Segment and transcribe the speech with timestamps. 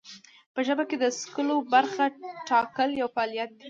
[0.53, 2.05] په ژبه کې د څکلو برخو
[2.47, 3.59] ټاکل یو فعالیت دی.